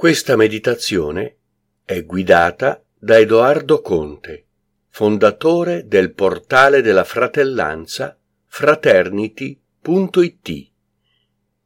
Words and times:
Questa 0.00 0.32
meditazione 0.34 1.36
è 1.84 2.06
guidata 2.06 2.82
da 2.98 3.18
Edoardo 3.18 3.82
Conte, 3.82 4.46
fondatore 4.88 5.88
del 5.88 6.14
portale 6.14 6.80
della 6.80 7.04
fratellanza 7.04 8.18
fraternity.it. 8.46 10.70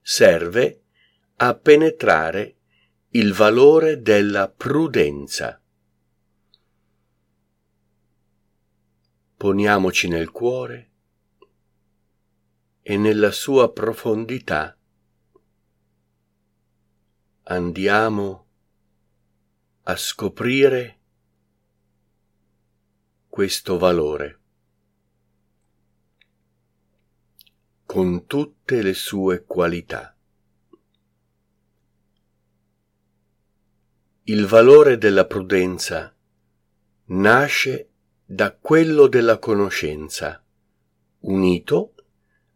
Serve 0.00 0.82
a 1.36 1.54
penetrare 1.54 2.56
il 3.10 3.32
valore 3.32 4.02
della 4.02 4.48
prudenza. 4.48 5.62
Poniamoci 9.36 10.08
nel 10.08 10.32
cuore 10.32 10.90
e 12.82 12.96
nella 12.96 13.30
sua 13.30 13.72
profondità 13.72 14.76
andiamo 17.46 18.46
a 19.82 19.96
scoprire 19.96 20.98
questo 23.28 23.76
valore 23.76 24.40
con 27.84 28.24
tutte 28.26 28.80
le 28.80 28.94
sue 28.94 29.44
qualità. 29.44 30.16
Il 34.22 34.46
valore 34.46 34.96
della 34.96 35.26
prudenza 35.26 36.16
nasce 37.06 37.90
da 38.24 38.56
quello 38.56 39.06
della 39.06 39.38
conoscenza, 39.38 40.42
unito 41.20 41.94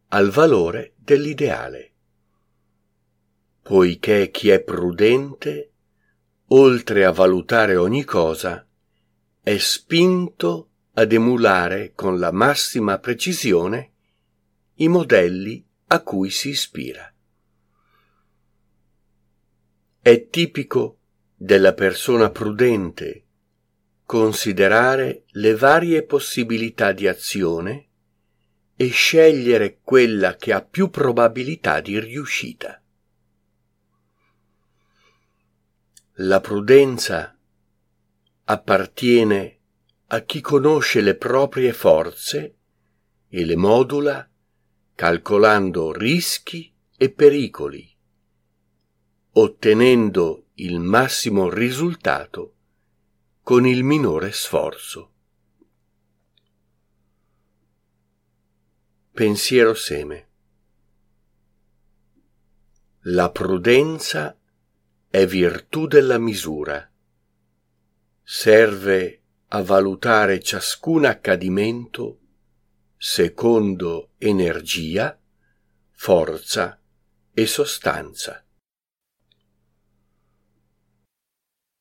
al 0.09 0.31
valore 0.31 0.95
dell'ideale 0.97 1.88
poiché 3.69 4.31
chi 4.31 4.49
è 4.49 4.63
prudente, 4.63 5.73
oltre 6.47 7.05
a 7.05 7.11
valutare 7.13 7.77
ogni 7.77 8.03
cosa, 8.03 8.67
è 9.43 9.59
spinto 9.59 10.71
ad 10.95 11.13
emulare 11.13 11.93
con 11.95 12.19
la 12.19 12.33
massima 12.33 12.99
precisione 12.99 13.93
i 14.77 14.89
modelli 14.89 15.63
a 15.89 16.03
cui 16.03 16.31
si 16.31 16.49
ispira. 16.49 17.13
È 20.01 20.29
tipico 20.31 21.01
della 21.37 21.75
persona 21.75 22.31
prudente 22.31 23.27
considerare 24.07 25.25
le 25.33 25.55
varie 25.55 26.05
possibilità 26.05 26.93
di 26.93 27.07
azione 27.07 27.89
e 28.77 28.89
scegliere 28.89 29.81
quella 29.83 30.37
che 30.37 30.55
ha 30.55 30.63
più 30.63 30.89
probabilità 30.89 31.83
di 31.83 32.01
riuscita. 32.01 32.83
La 36.21 36.41
prudenza 36.41 37.39
appartiene 38.45 39.59
a 40.09 40.21
chi 40.23 40.41
conosce 40.41 41.01
le 41.01 41.15
proprie 41.15 41.73
forze 41.73 42.57
e 43.29 43.45
le 43.45 43.55
modula 43.55 44.29
calcolando 44.97 45.93
rischi 45.93 46.75
e 46.97 47.13
pericoli, 47.13 47.89
ottenendo 49.35 50.47
il 50.55 50.81
massimo 50.81 51.49
risultato 51.49 52.55
con 53.45 53.65
il 53.65 53.85
minore 53.85 54.33
sforzo. 54.33 55.13
Pensiero 59.13 59.75
seme. 59.75 60.29
La 63.03 63.31
prudenza 63.31 64.38
è 65.11 65.27
virtù 65.27 65.87
della 65.87 66.19
misura. 66.19 66.91
Serve 68.23 69.23
a 69.49 69.63
valutare 69.63 70.41
ciascun 70.41 71.07
accadimento 71.07 72.19
secondo 72.97 74.11
energia, 74.19 75.19
forza 75.93 76.79
e 77.33 77.47
sostanza. 77.47 78.45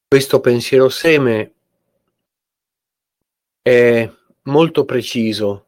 Questo 0.08 0.40
pensiero 0.40 0.88
seme 0.88 1.54
è 3.62 4.10
molto 4.44 4.86
preciso 4.86 5.66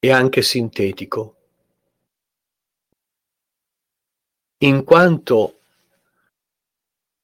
e 0.00 0.10
anche 0.10 0.42
sintetico, 0.42 1.36
in 4.58 4.82
quanto 4.82 5.53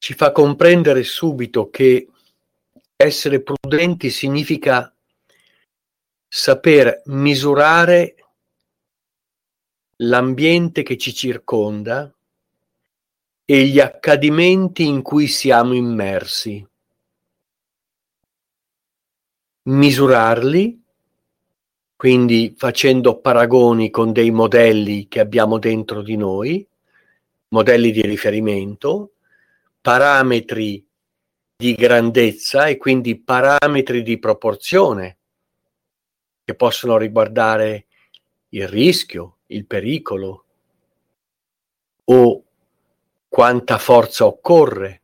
ci 0.01 0.15
fa 0.15 0.31
comprendere 0.31 1.03
subito 1.03 1.69
che 1.69 2.07
essere 2.95 3.43
prudenti 3.43 4.09
significa 4.09 4.91
saper 6.27 7.03
misurare 7.05 8.15
l'ambiente 9.97 10.81
che 10.81 10.97
ci 10.97 11.13
circonda 11.13 12.11
e 13.45 13.65
gli 13.65 13.79
accadimenti 13.79 14.87
in 14.87 15.03
cui 15.03 15.27
siamo 15.27 15.73
immersi. 15.73 16.67
Misurarli, 19.65 20.81
quindi 21.95 22.55
facendo 22.57 23.19
paragoni 23.19 23.91
con 23.91 24.11
dei 24.11 24.31
modelli 24.31 25.07
che 25.07 25.19
abbiamo 25.19 25.59
dentro 25.59 26.01
di 26.01 26.17
noi, 26.17 26.67
modelli 27.49 27.91
di 27.91 28.01
riferimento, 28.01 29.11
parametri 29.81 30.87
di 31.55 31.73
grandezza 31.73 32.67
e 32.67 32.77
quindi 32.77 33.19
parametri 33.19 34.03
di 34.03 34.19
proporzione 34.19 35.17
che 36.43 36.55
possono 36.55 36.97
riguardare 36.97 37.87
il 38.49 38.67
rischio, 38.67 39.39
il 39.47 39.65
pericolo 39.65 40.45
o 42.05 42.43
quanta 43.27 43.77
forza 43.77 44.25
occorre 44.25 45.01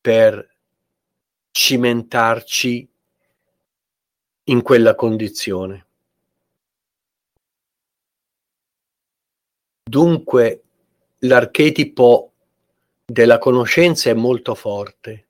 per 0.00 0.56
cimentarci 1.50 2.88
in 4.44 4.62
quella 4.62 4.94
condizione. 4.94 5.86
Dunque 9.82 10.62
l'archetipo 11.20 12.35
della 13.06 13.38
conoscenza 13.38 14.10
è 14.10 14.14
molto 14.14 14.56
forte, 14.56 15.26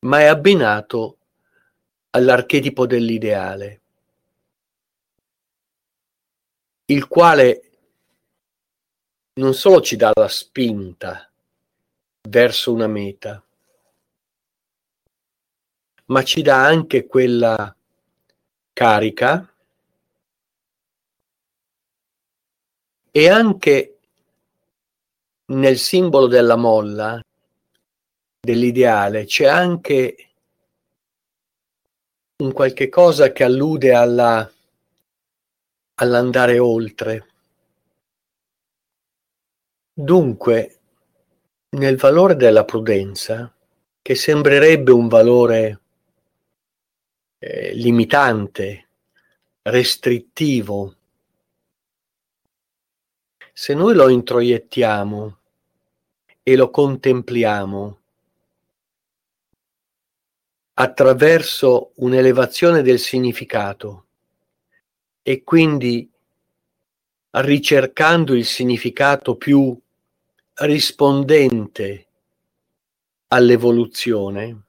ma 0.00 0.18
è 0.18 0.24
abbinato 0.24 1.18
all'archetipo 2.10 2.84
dell'ideale, 2.84 3.80
il 6.86 7.06
quale 7.06 7.70
non 9.34 9.54
solo 9.54 9.80
ci 9.80 9.94
dà 9.94 10.10
la 10.12 10.28
spinta 10.28 11.30
verso 12.28 12.72
una 12.72 12.88
meta, 12.88 13.42
ma 16.06 16.24
ci 16.24 16.42
dà 16.42 16.66
anche 16.66 17.06
quella 17.06 17.74
carica 18.72 19.48
e 23.12 23.28
anche 23.28 23.93
nel 25.46 25.78
simbolo 25.78 26.26
della 26.26 26.56
molla, 26.56 27.20
dell'ideale, 28.40 29.24
c'è 29.24 29.46
anche 29.46 30.28
un 32.42 32.52
qualche 32.52 32.88
cosa 32.88 33.32
che 33.32 33.44
allude 33.44 33.94
alla, 33.94 34.50
all'andare 35.94 36.58
oltre. 36.58 37.26
Dunque, 39.92 40.78
nel 41.70 41.96
valore 41.96 42.36
della 42.36 42.64
prudenza, 42.64 43.52
che 44.02 44.14
sembrerebbe 44.14 44.92
un 44.92 45.08
valore 45.08 45.80
eh, 47.38 47.74
limitante, 47.74 48.88
restrittivo, 49.62 50.96
se 53.52 53.72
noi 53.72 53.94
lo 53.94 54.08
introiettiamo 54.08 55.38
e 56.44 56.56
lo 56.56 56.70
contempliamo. 56.70 57.98
Attraverso 60.74 61.92
un'elevazione 61.96 62.82
del 62.82 62.98
significato 62.98 64.06
e 65.22 65.42
quindi 65.42 66.08
ricercando 67.30 68.34
il 68.34 68.44
significato 68.44 69.36
più 69.36 69.76
rispondente 70.56 72.06
all'evoluzione, 73.28 74.62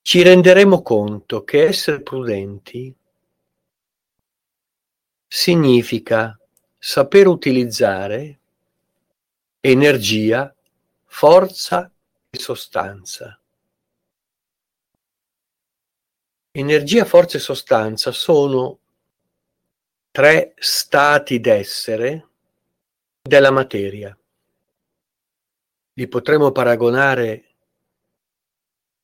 ci 0.00 0.22
renderemo 0.22 0.82
conto 0.82 1.44
che 1.44 1.64
essere 1.64 2.00
prudenti 2.00 2.94
significa 5.26 6.38
saper 6.78 7.26
utilizzare 7.26 8.38
energia, 9.68 10.54
forza 11.06 11.90
e 12.30 12.38
sostanza. 12.38 13.40
Energia, 16.52 17.04
forza 17.04 17.36
e 17.36 17.40
sostanza 17.40 18.12
sono 18.12 18.78
tre 20.12 20.54
stati 20.56 21.40
d'essere 21.40 22.28
della 23.22 23.50
materia. 23.50 24.16
Li 25.94 26.06
potremmo 26.06 26.52
paragonare 26.52 27.56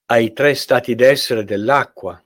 ai 0.06 0.32
tre 0.32 0.55
stati 0.55 0.94
d'essere 0.94 1.43
dell'acqua, 1.43 2.25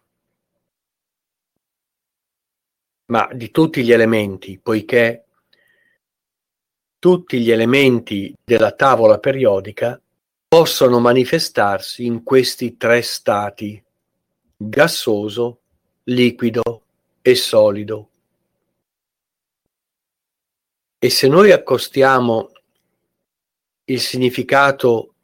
ma 3.07 3.31
di 3.33 3.51
tutti 3.51 3.83
gli 3.83 3.93
elementi, 3.93 4.59
poiché 4.59 5.26
tutti 7.07 7.39
gli 7.39 7.53
elementi 7.53 8.35
della 8.45 8.73
tavola 8.73 9.21
periodica 9.21 9.97
possono 10.49 10.99
manifestarsi 10.99 12.05
in 12.05 12.25
questi 12.25 12.77
tre 12.77 13.01
stati, 13.01 13.81
gassoso, 14.57 15.61
liquido 16.03 16.83
e 17.23 17.37
solido. 17.37 18.09
E 20.99 21.09
se 21.09 21.29
noi 21.29 21.53
accostiamo 21.53 22.51
il 23.85 24.01
significato 24.01 25.15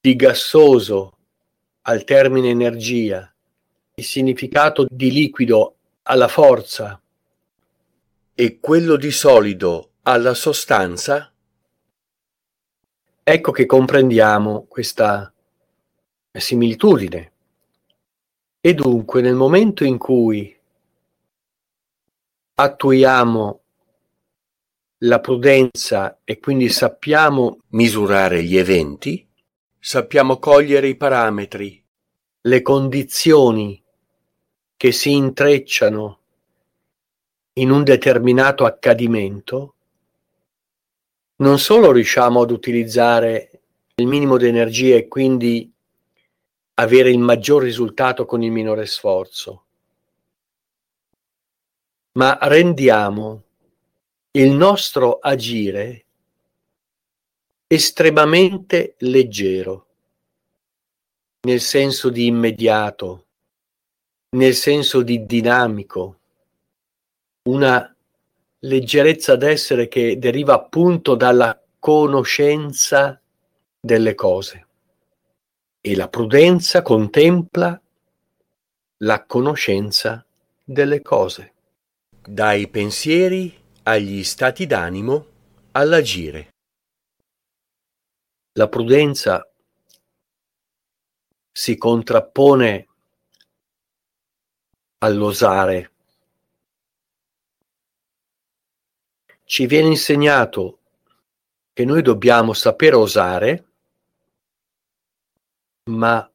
di 0.00 0.14
gassoso 0.14 1.16
al 1.82 2.04
termine 2.04 2.50
energia, 2.50 3.34
il 3.94 4.04
significato 4.04 4.86
di 4.88 5.10
liquido 5.10 5.74
alla 6.02 6.28
forza 6.28 7.02
e 8.32 8.60
quello 8.60 8.94
di 8.94 9.10
solido 9.10 9.90
alla 10.08 10.34
sostanza? 10.34 11.32
Ecco 13.24 13.50
che 13.50 13.66
comprendiamo 13.66 14.66
questa 14.68 15.32
similitudine. 16.30 17.32
E 18.60 18.74
dunque 18.74 19.20
nel 19.20 19.34
momento 19.34 19.82
in 19.82 19.98
cui 19.98 20.56
attuiamo 22.54 23.60
la 24.98 25.20
prudenza 25.20 26.20
e 26.22 26.38
quindi 26.38 26.68
sappiamo 26.68 27.62
misurare 27.70 28.44
gli 28.44 28.56
eventi, 28.56 29.28
sappiamo 29.78 30.38
cogliere 30.38 30.86
i 30.86 30.96
parametri, 30.96 31.84
le 32.42 32.62
condizioni 32.62 33.82
che 34.76 34.92
si 34.92 35.12
intrecciano 35.12 36.20
in 37.54 37.70
un 37.70 37.82
determinato 37.82 38.64
accadimento, 38.64 39.75
non 41.36 41.58
solo 41.58 41.92
riusciamo 41.92 42.42
ad 42.42 42.50
utilizzare 42.50 43.50
il 43.96 44.06
minimo 44.06 44.36
di 44.36 44.46
energia 44.46 44.96
e 44.96 45.08
quindi 45.08 45.70
avere 46.74 47.10
il 47.10 47.18
maggior 47.18 47.62
risultato 47.62 48.26
con 48.26 48.42
il 48.42 48.50
minore 48.50 48.86
sforzo, 48.86 49.64
ma 52.12 52.38
rendiamo 52.42 53.42
il 54.32 54.50
nostro 54.50 55.18
agire 55.18 56.04
estremamente 57.66 58.94
leggero, 58.98 59.86
nel 61.46 61.60
senso 61.60 62.10
di 62.10 62.26
immediato, 62.26 63.26
nel 64.36 64.54
senso 64.54 65.02
di 65.02 65.24
dinamico, 65.24 66.20
una 67.48 67.95
leggerezza 68.66 69.36
d'essere 69.36 69.88
che 69.88 70.18
deriva 70.18 70.54
appunto 70.54 71.14
dalla 71.14 71.60
conoscenza 71.78 73.20
delle 73.80 74.14
cose. 74.14 74.66
E 75.80 75.94
la 75.94 76.08
prudenza 76.08 76.82
contempla 76.82 77.80
la 78.98 79.24
conoscenza 79.24 80.26
delle 80.64 81.00
cose. 81.00 81.52
Dai 82.26 82.68
pensieri 82.68 83.56
agli 83.84 84.24
stati 84.24 84.66
d'animo 84.66 85.26
all'agire. 85.72 86.54
La 88.54 88.68
prudenza 88.68 89.48
si 91.52 91.76
contrappone 91.76 92.88
all'osare. 94.98 95.92
Ci 99.48 99.66
viene 99.66 99.90
insegnato 99.90 100.80
che 101.72 101.84
noi 101.84 102.02
dobbiamo 102.02 102.52
saper 102.52 102.96
osare, 102.96 103.66
ma 105.84 106.28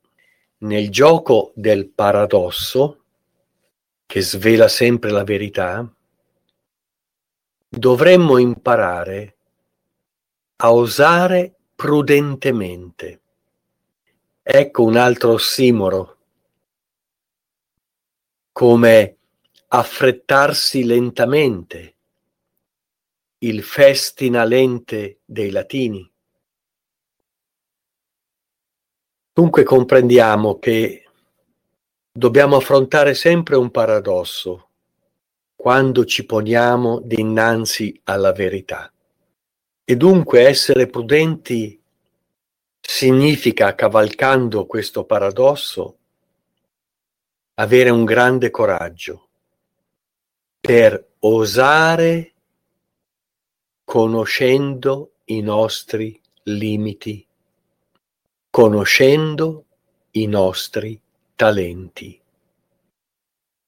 nel 0.60 0.90
gioco 0.90 1.52
del 1.54 1.90
paradosso, 1.90 3.04
che 4.06 4.22
svela 4.22 4.70
sempre 4.70 5.10
la 5.12 5.26
verità, 5.26 5.94
dovremmo 7.68 8.38
imparare 8.38 9.36
a 10.56 10.72
osare 10.72 11.54
prudentemente. 11.76 13.22
Ecco 14.42 14.84
un 14.84 14.96
altro 14.96 15.34
ossimoro, 15.34 16.18
come 18.54 19.18
affrettarsi 19.68 20.86
lentamente, 20.86 21.96
il 23.44 23.64
festina 23.64 24.44
lente 24.44 25.22
dei 25.26 25.50
latini. 25.50 26.08
Dunque 29.34 29.64
comprendiamo 29.64 30.60
che 30.60 31.10
dobbiamo 32.12 32.58
affrontare 32.58 33.16
sempre 33.16 33.56
un 33.56 33.72
paradosso 33.72 34.70
quando 35.56 36.06
ci 36.06 36.26
poniamo 36.26 37.00
dinanzi 37.00 38.00
alla 38.04 38.32
verità. 38.32 38.92
E 39.84 39.96
dunque 39.96 40.48
essere 40.48 40.88
prudenti 40.88 41.82
significa, 42.80 43.74
cavalcando 43.74 44.68
questo 44.68 45.06
paradosso, 45.06 45.98
avere 47.56 47.90
un 47.90 48.06
grande 48.06 48.52
coraggio 48.52 49.30
per 50.60 51.14
osare 51.20 52.31
conoscendo 53.92 55.16
i 55.26 55.42
nostri 55.42 56.18
limiti, 56.44 57.28
conoscendo 58.50 59.66
i 60.12 60.28
nostri 60.28 60.98
talenti. 61.36 62.18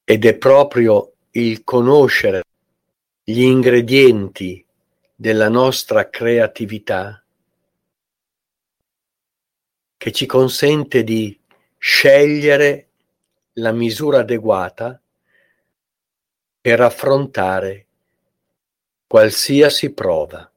Ed 0.05 0.23
è 0.23 0.37
proprio 0.37 1.11
il 1.31 1.65
conoscere 1.65 2.43
gli 3.21 3.41
ingredienti 3.41 4.65
della 5.13 5.49
nostra 5.49 6.09
creatività 6.09 7.21
che 9.97 10.11
ci 10.13 10.25
consente 10.25 11.03
di 11.03 11.37
scegliere 11.77 12.87
la 13.55 13.73
misura 13.73 14.19
adeguata 14.19 15.01
per 16.61 16.79
affrontare 16.79 17.87
qualsiasi 19.13 19.93
prova. 19.93 20.51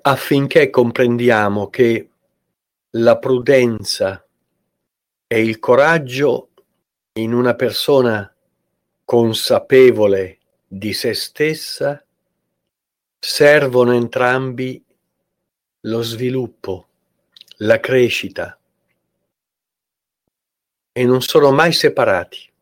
affinché 0.00 0.70
comprendiamo 0.70 1.68
che 1.68 2.08
la 2.92 3.18
prudenza 3.18 4.24
e 5.26 5.42
il 5.42 5.58
coraggio 5.58 6.52
in 7.18 7.34
una 7.34 7.54
persona 7.54 8.32
consapevole 9.04 10.38
di 10.66 10.94
se 10.94 11.12
stessa 11.12 12.02
servono 13.18 13.92
entrambi 13.92 14.82
lo 15.80 16.00
sviluppo, 16.02 16.88
la 17.58 17.78
crescita 17.78 18.58
e 20.92 21.04
non 21.04 21.20
sono 21.20 21.52
mai 21.52 21.72
separati. 21.72 22.52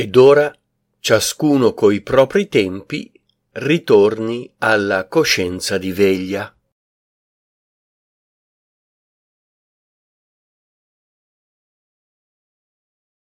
Ed 0.00 0.14
ora 0.14 0.56
ciascuno 1.00 1.74
coi 1.74 2.02
propri 2.02 2.46
tempi 2.46 3.10
ritorni 3.54 4.48
alla 4.58 5.08
coscienza 5.08 5.76
di 5.76 5.90
veglia. 5.90 6.56